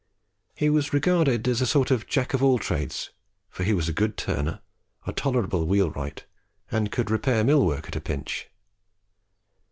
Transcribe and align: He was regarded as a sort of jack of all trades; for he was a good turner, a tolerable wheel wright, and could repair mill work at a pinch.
He 0.55 0.71
was 0.71 0.93
regarded 0.93 1.47
as 1.47 1.61
a 1.61 1.67
sort 1.67 1.91
of 1.91 2.07
jack 2.07 2.33
of 2.33 2.41
all 2.41 2.57
trades; 2.57 3.11
for 3.51 3.63
he 3.63 3.71
was 3.71 3.87
a 3.87 3.93
good 3.93 4.17
turner, 4.17 4.61
a 5.05 5.13
tolerable 5.13 5.67
wheel 5.67 5.91
wright, 5.91 6.25
and 6.71 6.91
could 6.91 7.11
repair 7.11 7.43
mill 7.43 7.63
work 7.63 7.87
at 7.87 7.95
a 7.95 8.01
pinch. 8.01 8.49